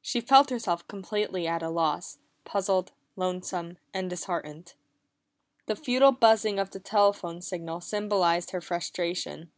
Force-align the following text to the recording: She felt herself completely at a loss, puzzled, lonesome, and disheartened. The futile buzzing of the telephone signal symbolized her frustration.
She 0.00 0.22
felt 0.22 0.48
herself 0.48 0.88
completely 0.88 1.46
at 1.46 1.62
a 1.62 1.68
loss, 1.68 2.16
puzzled, 2.46 2.92
lonesome, 3.16 3.76
and 3.92 4.08
disheartened. 4.08 4.72
The 5.66 5.76
futile 5.76 6.10
buzzing 6.12 6.58
of 6.58 6.70
the 6.70 6.80
telephone 6.80 7.42
signal 7.42 7.82
symbolized 7.82 8.52
her 8.52 8.62
frustration. 8.62 9.50